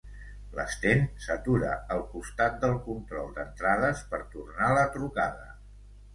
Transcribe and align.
L'Sten 0.59 1.03
s'atura 1.25 1.73
al 1.97 2.01
costat 2.13 2.57
del 2.65 2.73
control 2.87 3.29
d'entrades 3.37 4.03
per 4.15 4.23
tornar 4.35 4.73
la 4.81 4.89
trucada. 4.99 5.49